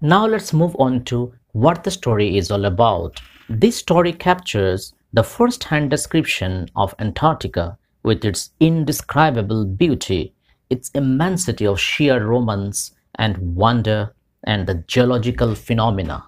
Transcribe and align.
Now 0.00 0.28
let's 0.28 0.52
move 0.52 0.76
on 0.78 1.02
to 1.06 1.34
what 1.52 1.82
the 1.82 1.90
story 1.90 2.38
is 2.38 2.52
all 2.52 2.66
about. 2.66 3.20
This 3.48 3.76
story 3.76 4.12
captures 4.12 4.94
the 5.12 5.24
first-hand 5.24 5.90
description 5.90 6.68
of 6.76 6.94
Antarctica 7.00 7.76
with 8.04 8.24
its 8.24 8.50
indescribable 8.60 9.64
beauty, 9.64 10.34
its 10.70 10.90
immensity 10.94 11.66
of 11.66 11.80
sheer 11.80 12.24
romance 12.24 12.92
and 13.16 13.56
wonder, 13.56 14.14
and 14.44 14.68
the 14.68 14.84
geological 14.86 15.56
phenomena. 15.56 16.24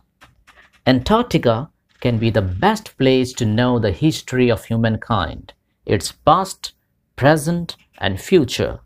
Antarctica 0.84 1.70
can 2.00 2.18
be 2.18 2.30
the 2.30 2.42
best 2.42 2.98
place 2.98 3.32
to 3.34 3.46
know 3.46 3.78
the 3.78 3.92
history 3.92 4.50
of 4.50 4.64
humankind, 4.64 5.52
its 5.86 6.10
past, 6.10 6.72
present, 7.14 7.76
and 7.98 8.20
future. 8.20 8.80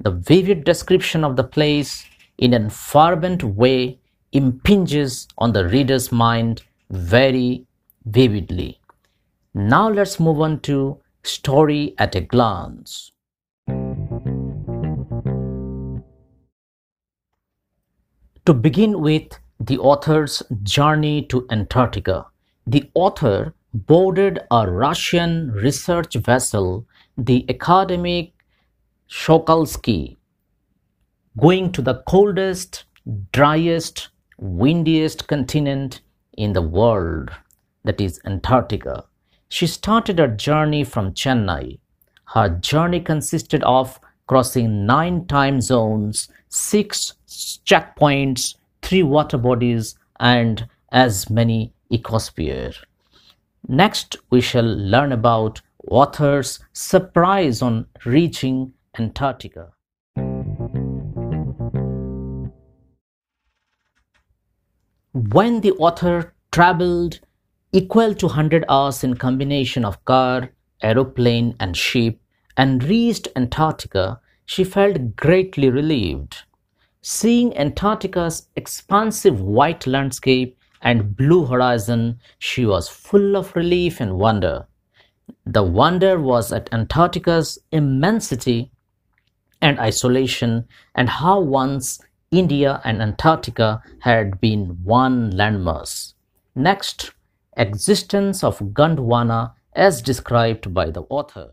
The 0.00 0.10
vivid 0.10 0.64
description 0.64 1.22
of 1.22 1.36
the 1.36 1.44
place 1.44 2.04
in 2.36 2.52
an 2.52 2.68
fervent 2.68 3.44
way 3.44 4.00
impinges 4.34 5.26
on 5.38 5.52
the 5.52 5.66
reader's 5.66 6.12
mind 6.12 6.62
very 6.90 7.66
vividly. 8.04 8.80
Now 9.54 9.88
let's 9.88 10.20
move 10.20 10.40
on 10.40 10.60
to 10.60 11.00
story 11.22 11.94
at 11.98 12.14
a 12.14 12.20
glance. 12.20 13.12
To 18.46 18.52
begin 18.52 19.00
with, 19.00 19.38
the 19.60 19.78
author's 19.78 20.42
journey 20.62 21.22
to 21.26 21.46
Antarctica. 21.50 22.26
The 22.66 22.90
author 22.94 23.54
boarded 23.72 24.40
a 24.50 24.70
Russian 24.70 25.50
research 25.52 26.14
vessel, 26.14 26.86
the 27.16 27.46
Akademik 27.48 28.32
Shokalskiy, 29.08 30.16
going 31.38 31.72
to 31.72 31.80
the 31.80 32.02
coldest, 32.06 32.84
driest, 33.32 34.08
windiest 34.44 35.26
continent 35.26 36.02
in 36.36 36.52
the 36.52 36.60
world, 36.60 37.30
that 37.82 37.98
is 37.98 38.20
Antarctica. 38.26 39.04
She 39.48 39.66
started 39.66 40.18
her 40.18 40.28
journey 40.28 40.84
from 40.84 41.14
Chennai. 41.14 41.78
Her 42.34 42.50
journey 42.50 43.00
consisted 43.00 43.62
of 43.64 43.98
crossing 44.26 44.84
nine 44.84 45.26
time 45.26 45.62
zones, 45.62 46.28
six 46.48 47.14
checkpoints, 47.26 48.56
three 48.82 49.02
water 49.02 49.38
bodies, 49.38 49.96
and 50.20 50.68
as 50.92 51.30
many 51.30 51.72
ecospheres. 51.90 52.76
Next, 53.66 54.16
we 54.28 54.42
shall 54.42 54.64
learn 54.64 55.12
about 55.12 55.62
author's 55.88 56.58
surprise 56.74 57.62
on 57.62 57.86
reaching 58.04 58.74
Antarctica. 58.98 59.72
When 65.14 65.60
the 65.60 65.70
author 65.74 66.34
traveled 66.50 67.20
equal 67.70 68.16
to 68.16 68.26
100 68.26 68.64
hours 68.68 69.04
in 69.04 69.14
combination 69.14 69.84
of 69.84 70.04
car, 70.04 70.50
aeroplane, 70.82 71.54
and 71.60 71.76
ship 71.76 72.18
and 72.56 72.82
reached 72.82 73.28
Antarctica, 73.36 74.20
she 74.44 74.64
felt 74.64 75.14
greatly 75.14 75.70
relieved. 75.70 76.38
Seeing 77.00 77.56
Antarctica's 77.56 78.48
expansive 78.56 79.40
white 79.40 79.86
landscape 79.86 80.58
and 80.82 81.16
blue 81.16 81.46
horizon, 81.46 82.18
she 82.40 82.66
was 82.66 82.88
full 82.88 83.36
of 83.36 83.54
relief 83.54 84.00
and 84.00 84.16
wonder. 84.18 84.66
The 85.46 85.62
wonder 85.62 86.18
was 86.18 86.50
at 86.50 86.68
Antarctica's 86.74 87.56
immensity 87.70 88.72
and 89.62 89.78
isolation, 89.78 90.66
and 90.96 91.08
how 91.08 91.38
once 91.38 92.00
India 92.34 92.80
and 92.84 93.00
Antarctica 93.00 93.80
had 94.00 94.40
been 94.40 94.78
one 94.82 95.32
landmass. 95.32 96.14
Next, 96.56 97.12
existence 97.56 98.42
of 98.42 98.58
Gondwana 98.58 99.52
as 99.74 100.02
described 100.02 100.74
by 100.74 100.90
the 100.90 101.02
author. 101.02 101.52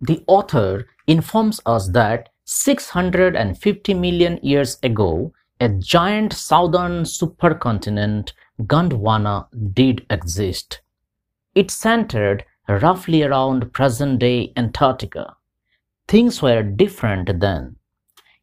The 0.00 0.24
author 0.26 0.86
informs 1.06 1.60
us 1.66 1.88
that 1.90 2.30
650 2.44 3.94
million 3.94 4.40
years 4.42 4.78
ago, 4.82 5.32
a 5.60 5.68
giant 5.68 6.32
southern 6.32 7.04
supercontinent, 7.04 8.32
Gondwana, 8.62 9.46
did 9.74 10.06
exist. 10.10 10.80
It 11.54 11.70
centered 11.70 12.44
roughly 12.78 13.22
around 13.22 13.72
present 13.72 14.18
day 14.20 14.52
Antarctica. 14.56 15.36
Things 16.08 16.42
were 16.42 16.62
different 16.62 17.40
then. 17.40 17.76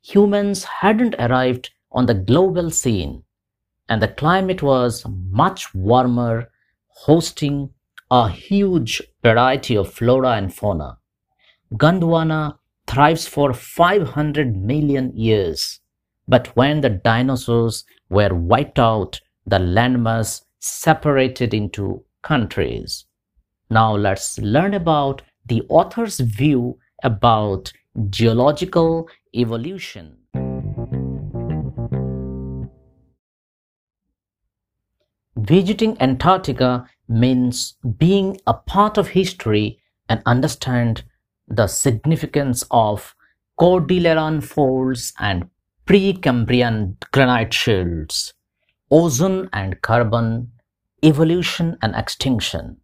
Humans 0.02 0.64
hadn't 0.64 1.16
arrived 1.20 1.72
on 1.92 2.06
the 2.06 2.14
global 2.14 2.70
scene, 2.72 3.24
and 3.88 4.02
the 4.02 4.08
climate 4.08 4.62
was 4.62 5.06
much 5.08 5.74
warmer, 5.74 6.50
hosting 7.06 7.70
a 8.12 8.30
huge 8.30 9.02
variety 9.22 9.76
of 9.76 9.94
flora 9.94 10.32
and 10.32 10.54
fauna. 10.54 10.98
Gondwana 11.74 12.58
thrives 12.88 13.28
for 13.28 13.54
500 13.54 14.56
million 14.56 15.16
years, 15.16 15.80
but 16.28 16.48
when 16.56 16.82
the 16.82 16.90
dinosaurs 16.90 17.86
were 18.10 18.34
wiped 18.34 18.80
out, 18.80 19.22
the 19.46 19.60
landmass 19.60 20.42
separated 20.60 21.54
into 21.54 22.04
countries. 22.22 23.06
Now 23.72 23.96
let's 23.96 24.40
learn 24.40 24.74
about 24.74 25.22
the 25.46 25.62
author's 25.70 26.20
view 26.20 26.80
about 27.04 27.72
geological 28.10 29.08
evolution. 29.36 30.18
Visiting 35.38 36.02
Antarctica 36.02 36.88
means 37.08 37.76
being 37.98 38.40
a 38.48 38.56
part 38.56 38.98
of 38.98 39.10
history 39.10 39.80
and 40.10 40.24
understand 40.26 41.04
the 41.48 41.68
significance 41.68 42.64
of 42.72 43.16
Cordilleran 43.60 44.44
folds 44.44 45.14
and 45.20 45.48
Precambrian 45.86 46.96
granite 47.12 47.54
shields, 47.54 48.34
ozone 48.90 49.48
and 49.54 49.80
carbon, 49.82 50.52
evolution 51.04 51.78
and 51.84 51.96
extinction. 51.96 52.78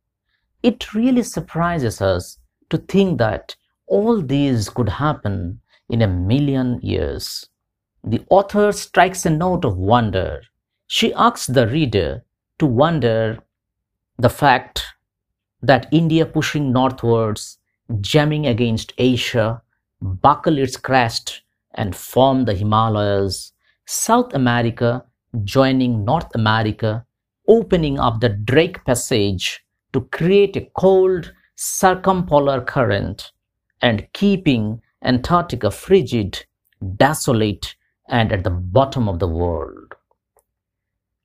It 0.65 0.95
really 0.95 1.21
surprises 1.21 2.01
us 2.01 2.39
to 2.71 2.79
think 2.79 3.19
that 3.19 3.55
all 3.85 4.19
these 4.19 4.67
could 4.67 4.89
happen 4.89 5.61
in 5.89 6.01
a 6.01 6.07
million 6.07 6.79
years. 6.81 7.47
The 8.03 8.25
author 8.31 8.71
strikes 8.71 9.27
a 9.27 9.29
note 9.29 9.63
of 9.63 9.77
wonder. 9.77 10.41
She 10.87 11.13
asks 11.13 11.45
the 11.45 11.67
reader 11.67 12.23
to 12.57 12.65
wonder 12.65 13.43
the 14.17 14.29
fact 14.29 14.83
that 15.61 15.87
India 15.91 16.25
pushing 16.25 16.73
northwards, 16.73 17.59
jamming 18.01 18.47
against 18.47 18.91
Asia, 18.97 19.61
buckle 20.01 20.57
its 20.57 20.77
crest 20.77 21.43
and 21.75 21.95
form 21.95 22.45
the 22.45 22.55
Himalayas, 22.55 23.53
South 23.85 24.33
America 24.33 25.05
joining 25.43 26.03
North 26.03 26.33
America, 26.33 27.05
opening 27.47 27.99
up 27.99 28.19
the 28.19 28.29
Drake 28.29 28.83
Passage 28.83 29.64
to 29.95 30.01
create 30.11 30.57
a 30.57 30.69
cold 30.77 31.33
circumpolar 31.55 32.59
current 32.59 33.31
and 33.81 34.05
keeping 34.11 34.81
Antarctica 35.01 35.71
frigid, 35.71 36.45
desolate, 36.97 37.77
and 38.09 38.33
at 38.33 38.43
the 38.43 38.49
bottom 38.49 39.07
of 39.07 39.19
the 39.19 39.27
world. 39.29 39.93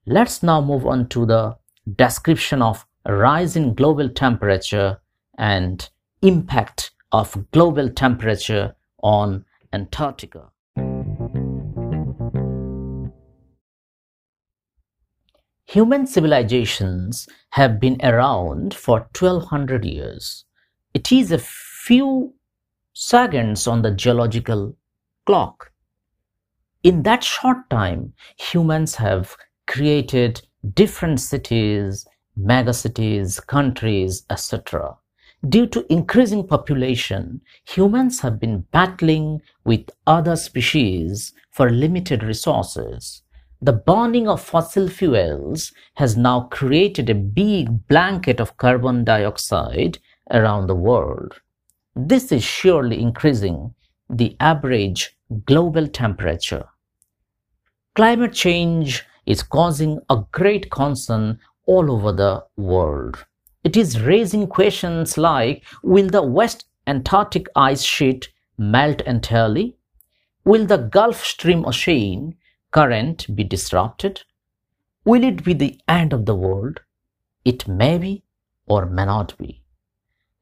Let's 0.07 0.45
now 0.45 0.61
move 0.61 0.87
on 0.87 1.09
to 1.09 1.27
the 1.27 1.57
description 1.97 2.63
of 2.63 2.87
rise 3.05 3.57
in 3.57 3.75
global 3.75 4.09
temperature 4.09 5.01
and 5.37 5.91
impact 6.23 6.93
of 7.11 7.51
global 7.51 7.91
temperature 7.91 8.77
on 9.03 9.45
Antarctica. 9.73 10.53
Human 15.71 16.05
civilizations 16.05 17.29
have 17.51 17.79
been 17.79 18.01
around 18.03 18.75
for 18.75 19.07
1200 19.17 19.85
years. 19.85 20.45
It 20.95 21.13
is 21.13 21.31
a 21.31 21.39
few 21.39 22.35
seconds 22.93 23.69
on 23.69 23.83
the 23.83 23.93
geological 23.93 24.77
clock. 25.27 25.71
In 26.83 27.05
that 27.05 27.23
short 27.23 27.71
time, 27.71 28.15
humans 28.37 28.97
have 28.97 29.37
created 29.69 30.43
different 30.75 31.21
cities, 31.21 32.05
megacities, 32.37 33.47
countries, 33.47 34.25
etc. 34.29 34.97
Due 35.49 35.69
to 35.69 35.87
increasing 35.89 36.49
population, 36.49 37.43
humans 37.65 38.19
have 38.23 38.41
been 38.41 38.63
battling 38.73 39.41
with 39.63 39.89
other 40.05 40.35
species 40.35 41.33
for 41.53 41.71
limited 41.71 42.25
resources. 42.25 43.23
The 43.63 43.75
burning 43.75 44.27
of 44.27 44.41
fossil 44.41 44.89
fuels 44.89 45.73
has 45.97 46.17
now 46.17 46.49
created 46.51 47.11
a 47.11 47.15
big 47.15 47.87
blanket 47.89 48.41
of 48.41 48.57
carbon 48.57 49.05
dioxide 49.05 49.99
around 50.31 50.67
the 50.67 50.75
world. 50.75 51.41
This 51.95 52.33
is 52.33 52.43
surely 52.43 53.03
increasing 53.03 53.75
the 54.09 54.35
average 54.41 55.15
global 55.45 55.89
temperature. 55.89 56.69
Climate 57.95 58.33
change 58.33 59.05
is 59.27 59.43
causing 59.43 60.01
a 60.09 60.25
great 60.33 60.71
concern 60.71 61.39
all 61.67 61.93
over 61.93 62.13
the 62.13 62.43
world. 62.57 63.27
It 63.63 63.77
is 63.77 64.01
raising 64.01 64.47
questions 64.47 65.19
like 65.19 65.65
Will 65.83 66.09
the 66.09 66.23
West 66.23 66.65
Antarctic 66.87 67.47
ice 67.55 67.83
sheet 67.83 68.33
melt 68.57 69.03
entirely? 69.03 69.77
Will 70.47 70.65
the 70.65 70.79
Gulf 70.79 71.23
Stream 71.23 71.67
ocean 71.67 72.37
current 72.71 73.35
be 73.35 73.45
disrupted? 73.45 74.23
Will 75.05 75.25
it 75.25 75.45
be 75.45 75.55
the 75.55 75.81
end 75.89 76.13
of 76.13 76.27
the 76.27 76.35
world? 76.35 76.81
It 77.45 77.67
may 77.67 77.99
be 77.99 78.23
or 78.67 78.87
may 78.87 79.05
not 79.05 79.37
be. 79.39 79.63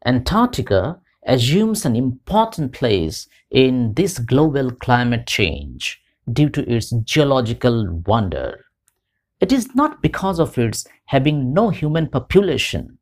Antarctica 0.05 1.01
assumes 1.27 1.85
an 1.85 1.97
important 1.97 2.73
place 2.73 3.29
in 3.51 3.95
this 3.95 4.19
global 4.19 4.71
climate 4.71 5.27
change 5.27 6.01
due 6.33 6.49
to 6.51 6.71
its 6.71 6.91
geological 6.91 8.03
wonder. 8.07 8.65
It 9.41 9.53
is 9.53 9.75
not 9.75 10.03
because 10.03 10.39
of 10.41 10.59
its 10.59 10.87
having 11.07 11.53
no 11.53 11.71
human 11.71 12.09
population, 12.09 12.99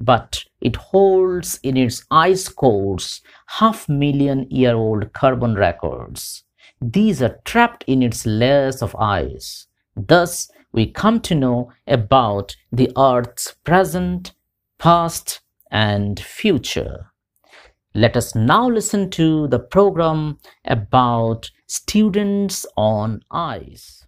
but 0.00 0.44
it 0.60 0.76
holds 0.76 1.58
in 1.62 1.76
its 1.76 2.04
ice 2.10 2.48
cores 2.48 3.20
half 3.46 3.88
million 3.88 4.46
year 4.50 4.74
old 4.74 5.12
carbon 5.12 5.54
records 5.54 6.44
these 6.80 7.22
are 7.22 7.40
trapped 7.44 7.84
in 7.86 8.02
its 8.02 8.24
layers 8.24 8.82
of 8.82 8.94
ice. 8.96 9.66
Thus, 9.96 10.50
we 10.72 10.90
come 10.90 11.20
to 11.22 11.34
know 11.34 11.72
about 11.86 12.56
the 12.70 12.90
Earth's 12.96 13.54
present, 13.64 14.32
past, 14.78 15.40
and 15.70 16.20
future. 16.20 17.12
Let 17.94 18.16
us 18.16 18.34
now 18.34 18.68
listen 18.68 19.10
to 19.10 19.48
the 19.48 19.58
program 19.58 20.38
about 20.64 21.50
students 21.66 22.64
on 22.76 23.22
ice. 23.30 24.06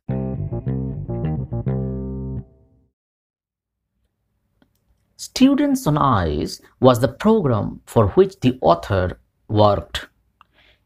Students 5.17 5.87
on 5.87 5.96
Ice 5.96 6.61
was 6.81 7.00
the 7.00 7.08
program 7.08 7.81
for 7.87 8.08
which 8.08 8.38
the 8.40 8.58
author 8.61 9.19
worked 9.49 10.09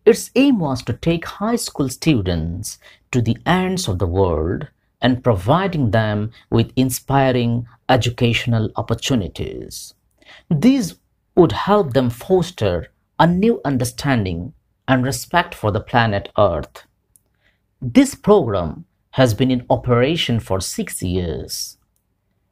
its 0.04 0.30
aim 0.34 0.58
was 0.58 0.82
to 0.82 0.92
take 0.92 1.24
high 1.24 1.56
school 1.56 1.88
students 1.88 2.78
to 3.10 3.22
the 3.22 3.38
ends 3.46 3.88
of 3.88 3.98
the 3.98 4.06
world 4.06 4.68
and 5.00 5.24
providing 5.24 5.90
them 5.90 6.30
with 6.50 6.72
inspiring 6.76 7.66
educational 7.88 8.70
opportunities. 8.76 9.94
These 10.50 10.96
would 11.36 11.52
help 11.52 11.92
them 11.92 12.10
foster 12.10 12.90
a 13.18 13.26
new 13.26 13.60
understanding 13.64 14.54
and 14.88 15.04
respect 15.04 15.54
for 15.54 15.70
the 15.70 15.80
planet 15.80 16.30
Earth. 16.38 16.84
This 17.80 18.14
program 18.14 18.84
has 19.12 19.34
been 19.34 19.50
in 19.50 19.66
operation 19.70 20.40
for 20.40 20.60
six 20.60 21.02
years. 21.02 21.78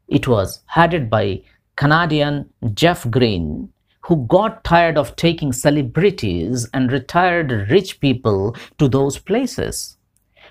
It 0.08 0.28
was 0.28 0.60
headed 0.66 1.10
by 1.10 1.42
Canadian 1.76 2.50
Geoff 2.74 3.10
Green 3.10 3.72
who 4.02 4.26
got 4.26 4.64
tired 4.64 4.98
of 4.98 5.16
taking 5.16 5.52
celebrities 5.52 6.68
and 6.74 6.92
retired 6.92 7.70
rich 7.70 8.00
people 8.00 8.56
to 8.78 8.88
those 8.88 9.18
places. 9.18 9.96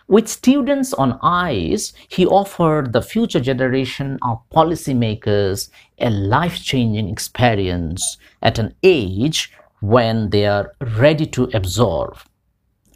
With 0.07 0.27
students 0.27 0.93
on 0.93 1.19
ice, 1.21 1.93
he 2.09 2.25
offered 2.25 2.91
the 2.91 3.01
future 3.01 3.39
generation 3.39 4.19
of 4.21 4.41
policymakers 4.49 5.69
a 5.99 6.09
life 6.09 6.61
changing 6.61 7.07
experience 7.07 8.17
at 8.41 8.59
an 8.59 8.75
age 8.83 9.51
when 9.79 10.29
they 10.29 10.45
are 10.45 10.73
ready 10.97 11.25
to 11.27 11.49
absorb, 11.53 12.17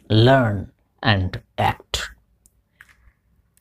learn, 0.08 0.70
and 1.02 1.40
act. 1.58 2.10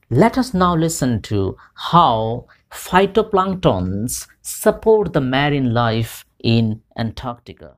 Let 0.10 0.38
us 0.38 0.54
now 0.54 0.76
listen 0.76 1.22
to 1.24 1.58
how 1.76 2.46
phytoplanktons 2.72 4.28
support 4.42 5.14
the 5.14 5.22
marine 5.22 5.74
life 5.74 6.26
in 6.46 6.80
Antarctica. 6.96 7.76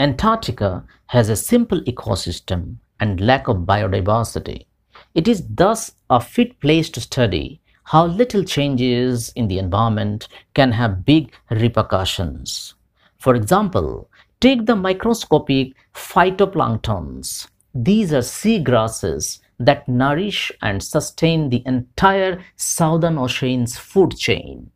Antarctica 0.00 0.84
has 1.06 1.28
a 1.28 1.36
simple 1.36 1.80
ecosystem 1.82 2.78
and 2.98 3.20
lack 3.20 3.46
of 3.46 3.58
biodiversity. 3.58 4.66
It 5.14 5.28
is 5.28 5.46
thus 5.48 5.92
a 6.10 6.20
fit 6.20 6.58
place 6.58 6.90
to 6.90 7.00
study 7.00 7.60
how 7.84 8.06
little 8.06 8.42
changes 8.42 9.32
in 9.36 9.46
the 9.46 9.60
environment 9.60 10.26
can 10.54 10.72
have 10.72 11.04
big 11.04 11.32
repercussions. 11.48 12.74
For 13.18 13.36
example, 13.36 14.10
take 14.40 14.66
the 14.66 14.74
microscopic 14.74 15.74
phytoplanktons. 15.94 17.46
These 17.72 18.12
are 18.12 18.22
sea 18.22 18.58
grasses 18.58 19.38
that 19.64 19.88
nourish 19.88 20.52
and 20.60 20.82
sustain 20.82 21.50
the 21.50 21.62
entire 21.66 22.42
Southern 22.56 23.18
Ocean's 23.18 23.78
food 23.78 24.16
chain. 24.16 24.70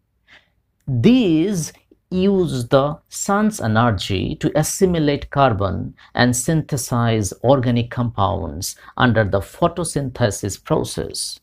These 0.87 1.73
use 2.11 2.69
the 2.69 2.99
sun's 3.09 3.61
energy 3.61 4.37
to 4.37 4.53
assimilate 4.57 5.31
carbon 5.31 5.95
and 6.15 6.37
synthesize 6.37 7.33
organic 7.43 7.91
compounds 7.91 8.77
under 8.97 9.25
the 9.25 9.41
photosynthesis 9.41 10.63
process. 10.63 11.41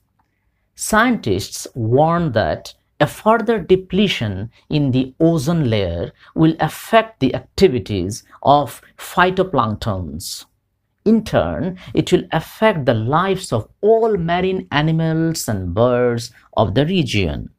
Scientists 0.75 1.67
warn 1.75 2.31
that 2.31 2.73
a 2.99 3.07
further 3.07 3.59
depletion 3.59 4.49
in 4.69 4.91
the 4.91 5.13
ozone 5.19 5.69
layer 5.69 6.11
will 6.35 6.55
affect 6.61 7.19
the 7.19 7.35
activities 7.35 8.23
of 8.41 8.81
phytoplanktons. 8.97 10.45
In 11.05 11.23
turn, 11.23 11.77
it 11.93 12.11
will 12.11 12.23
affect 12.31 12.85
the 12.85 12.93
lives 12.93 13.51
of 13.51 13.67
all 13.81 14.15
marine 14.17 14.67
animals 14.71 15.47
and 15.49 15.73
birds 15.73 16.31
of 16.55 16.75
the 16.75 16.85
region 16.85 17.49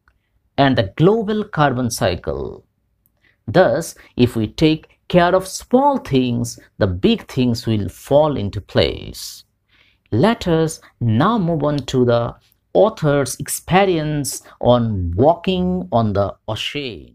and 0.57 0.77
the 0.79 0.93
global 0.97 1.45
carbon 1.45 1.91
cycle. 1.91 2.65
Thus, 3.47 3.95
if 4.17 4.37
we 4.37 4.47
take 4.47 4.99
care 5.09 5.35
of 5.35 5.47
small 5.47 5.99
things, 5.99 6.59
the 6.79 6.87
big 6.87 7.29
things 7.31 7.67
will 7.67 7.89
fall 7.89 8.37
into 8.37 8.61
place. 8.61 9.45
Let 10.11 10.49
us 10.49 10.81
now 11.01 11.39
move 11.39 11.63
on 11.65 11.79
to 11.79 12.05
the 12.05 12.37
author's 12.73 13.37
experience 13.37 14.43
on 14.61 15.13
walking 15.17 15.89
on 15.93 16.15
the 16.15 16.35
ocean. 16.49 17.14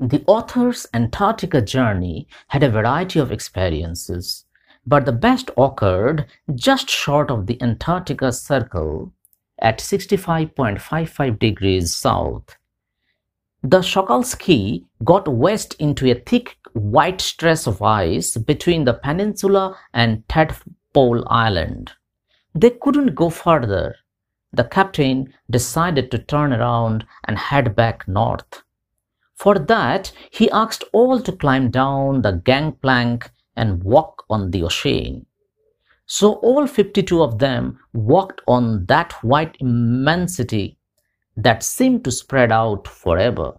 The 0.00 0.22
author's 0.28 0.86
Antarctica 0.94 1.60
journey 1.60 2.28
had 2.46 2.62
a 2.62 2.70
variety 2.70 3.18
of 3.18 3.32
experiences, 3.32 4.44
but 4.86 5.04
the 5.04 5.12
best 5.12 5.50
occurred 5.56 6.26
just 6.54 6.88
short 6.88 7.32
of 7.32 7.46
the 7.46 7.60
Antarctica 7.60 8.30
Circle 8.30 9.12
at 9.58 9.80
65.55 9.80 11.38
degrees 11.40 11.92
south. 11.92 12.56
The 13.64 13.80
Sokalsky 13.80 14.84
got 15.02 15.26
west 15.26 15.74
into 15.80 16.08
a 16.08 16.14
thick 16.14 16.56
white 16.74 17.20
stress 17.20 17.66
of 17.66 17.82
ice 17.82 18.36
between 18.36 18.84
the 18.84 18.94
peninsula 18.94 19.76
and 19.92 20.22
Tadpole 20.28 21.24
Island. 21.28 21.90
They 22.54 22.70
couldn't 22.70 23.16
go 23.16 23.30
further. 23.30 23.96
The 24.52 24.62
captain 24.62 25.34
decided 25.50 26.12
to 26.12 26.18
turn 26.18 26.52
around 26.52 27.04
and 27.24 27.36
head 27.36 27.74
back 27.74 28.06
north. 28.06 28.62
For 29.38 29.58
that, 29.58 30.12
he 30.30 30.50
asked 30.50 30.84
all 30.92 31.20
to 31.22 31.32
climb 31.32 31.70
down 31.70 32.20
the 32.22 32.32
gangplank 32.32 33.30
and 33.56 33.82
walk 33.82 34.24
on 34.28 34.50
the 34.50 34.62
ocean. 34.64 35.24
So 36.06 36.34
all 36.34 36.66
52 36.66 37.22
of 37.22 37.38
them 37.38 37.78
walked 37.94 38.40
on 38.48 38.86
that 38.86 39.12
white 39.22 39.56
immensity 39.60 40.78
that 41.36 41.62
seemed 41.62 42.04
to 42.04 42.12
spread 42.12 42.52
out 42.52 42.88
forever. 42.88 43.54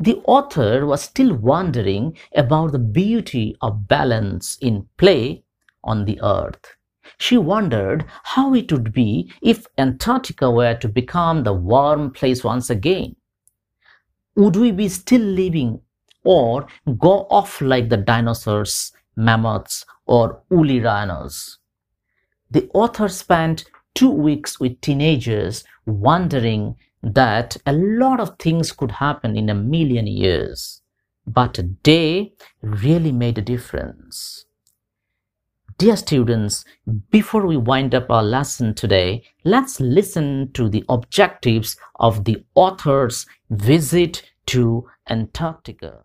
the 0.00 0.16
author 0.26 0.86
was 0.86 1.02
still 1.02 1.34
wondering 1.36 2.16
about 2.34 2.72
the 2.72 2.78
beauty 2.80 3.56
of 3.60 3.86
balance 3.88 4.56
in 4.60 4.88
play 4.96 5.44
on 5.84 6.04
the 6.04 6.20
earth. 6.22 6.76
She 7.18 7.36
wondered 7.38 8.04
how 8.24 8.54
it 8.54 8.72
would 8.72 8.92
be 8.92 9.32
if 9.42 9.66
Antarctica 9.78 10.50
were 10.50 10.74
to 10.76 10.88
become 10.88 11.44
the 11.44 11.52
warm 11.54 12.12
place 12.12 12.42
once 12.44 12.70
again. 12.70 13.16
Would 14.38 14.54
we 14.54 14.70
be 14.70 14.88
still 14.88 15.20
living 15.20 15.80
or 16.22 16.68
go 16.96 17.26
off 17.28 17.60
like 17.60 17.88
the 17.88 17.96
dinosaurs, 17.96 18.92
mammoths, 19.16 19.84
or 20.06 20.42
woolly 20.48 20.78
rhinos? 20.78 21.58
The 22.48 22.70
author 22.72 23.08
spent 23.08 23.64
two 23.96 24.10
weeks 24.10 24.60
with 24.60 24.80
teenagers 24.80 25.64
wondering 25.86 26.76
that 27.02 27.56
a 27.66 27.72
lot 27.72 28.20
of 28.20 28.38
things 28.38 28.70
could 28.70 28.92
happen 28.92 29.36
in 29.36 29.50
a 29.50 29.54
million 29.56 30.06
years, 30.06 30.82
but 31.26 31.58
a 31.58 31.64
day 31.64 32.32
really 32.62 33.10
made 33.10 33.38
a 33.38 33.42
difference. 33.42 34.44
Dear 35.78 35.96
students, 35.96 36.64
before 37.08 37.46
we 37.46 37.56
wind 37.56 37.94
up 37.94 38.10
our 38.10 38.24
lesson 38.24 38.74
today, 38.74 39.22
let's 39.44 39.78
listen 39.78 40.50
to 40.54 40.68
the 40.68 40.84
objectives 40.88 41.76
of 42.00 42.24
the 42.24 42.44
author's 42.56 43.26
visit 43.50 44.28
to 44.46 44.88
Antarctica. 45.08 46.00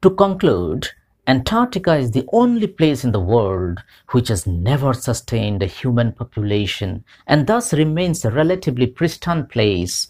To 0.00 0.10
conclude, 0.16 0.88
Antarctica 1.26 1.96
is 1.96 2.12
the 2.12 2.26
only 2.32 2.68
place 2.68 3.04
in 3.04 3.12
the 3.12 3.20
world 3.20 3.82
which 4.12 4.28
has 4.28 4.46
never 4.46 4.94
sustained 4.94 5.62
a 5.62 5.66
human 5.66 6.12
population 6.12 7.04
and 7.26 7.46
thus 7.46 7.74
remains 7.74 8.24
a 8.24 8.30
relatively 8.30 8.86
pristine 8.86 9.44
place 9.46 10.08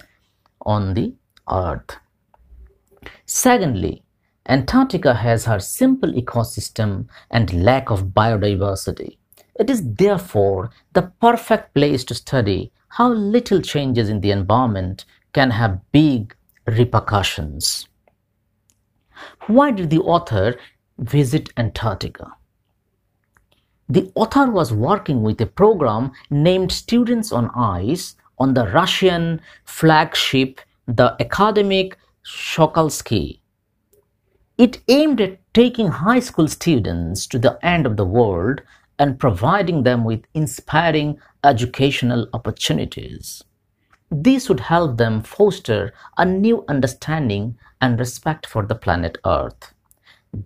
on 0.60 0.94
the 0.94 1.12
earth. 1.50 1.96
Secondly, 3.26 4.04
Antarctica 4.48 5.14
has 5.14 5.44
her 5.44 5.60
simple 5.60 6.12
ecosystem 6.12 7.06
and 7.30 7.62
lack 7.62 7.90
of 7.90 8.08
biodiversity. 8.08 9.18
It 9.58 9.68
is 9.68 9.94
therefore 9.94 10.70
the 10.94 11.12
perfect 11.20 11.74
place 11.74 12.04
to 12.04 12.14
study 12.14 12.72
how 12.88 13.12
little 13.12 13.60
changes 13.60 14.08
in 14.08 14.20
the 14.20 14.30
environment 14.30 15.04
can 15.32 15.50
have 15.50 15.80
big 15.92 16.34
repercussions. 16.66 17.86
Why 19.46 19.70
did 19.70 19.90
the 19.90 19.98
author 20.00 20.56
visit 20.98 21.50
Antarctica. 21.56 22.34
The 23.88 24.10
author 24.14 24.50
was 24.50 24.72
working 24.72 25.22
with 25.22 25.40
a 25.40 25.46
program 25.46 26.12
named 26.28 26.72
Students 26.72 27.32
on 27.32 27.50
Ice 27.54 28.16
on 28.38 28.54
the 28.54 28.66
Russian 28.66 29.40
flagship, 29.64 30.60
the 30.86 31.16
academic 31.20 31.96
Sokolsky. 32.24 33.40
It 34.58 34.82
aimed 34.88 35.20
at 35.20 35.38
taking 35.54 35.86
high 35.86 36.18
school 36.18 36.48
students 36.48 37.28
to 37.28 37.38
the 37.38 37.64
end 37.64 37.86
of 37.86 37.96
the 37.96 38.04
world 38.04 38.60
and 38.98 39.20
providing 39.20 39.84
them 39.84 40.02
with 40.02 40.24
inspiring 40.34 41.20
educational 41.44 42.26
opportunities. 42.32 43.44
This 44.10 44.48
would 44.48 44.58
help 44.58 44.96
them 44.96 45.22
foster 45.22 45.92
a 46.16 46.24
new 46.24 46.64
understanding 46.66 47.56
and 47.80 48.00
respect 48.00 48.46
for 48.46 48.66
the 48.66 48.74
planet 48.74 49.18
Earth. 49.24 49.72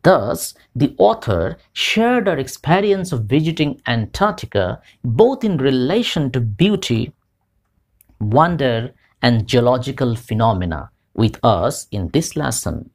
Thus, 0.02 0.52
the 0.76 0.94
author 0.98 1.56
shared 1.72 2.26
her 2.26 2.36
experience 2.36 3.12
of 3.12 3.24
visiting 3.24 3.80
Antarctica 3.86 4.82
both 5.02 5.42
in 5.42 5.56
relation 5.56 6.30
to 6.32 6.40
beauty, 6.40 7.14
wonder, 8.20 8.92
and 9.22 9.46
geological 9.46 10.16
phenomena 10.16 10.90
with 11.14 11.38
us 11.42 11.86
in 11.90 12.08
this 12.08 12.36
lesson. 12.36 12.90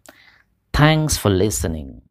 Thanks 0.73 1.17
for 1.17 1.29
listening. 1.29 2.01